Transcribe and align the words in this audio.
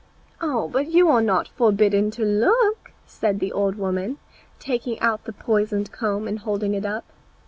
"But 0.39 0.87
you 0.87 1.09
are 1.09 1.21
not 1.21 1.47
forbidden 1.47 2.09
to 2.09 2.25
look," 2.25 2.89
said 3.05 3.39
the 3.39 3.51
old 3.51 3.75
woman, 3.75 4.17
taking 4.57 4.99
out 4.99 5.25
the 5.25 5.31
poisoned 5.31 5.91
comb 5.91 6.27
and 6.27 6.39
holding 6.39 6.73
it 6.73 6.87
up. 6.87 7.05